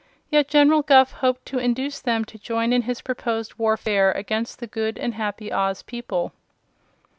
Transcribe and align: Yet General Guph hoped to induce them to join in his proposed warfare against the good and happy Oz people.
Yet 0.31 0.47
General 0.47 0.81
Guph 0.81 1.11
hoped 1.11 1.45
to 1.45 1.59
induce 1.59 2.01
them 2.01 2.25
to 2.25 2.39
join 2.39 2.73
in 2.73 2.81
his 2.89 3.01
proposed 3.01 3.59
warfare 3.59 4.11
against 4.11 4.57
the 4.57 4.65
good 4.65 4.97
and 4.97 5.13
happy 5.13 5.53
Oz 5.53 5.83
people. 5.83 6.33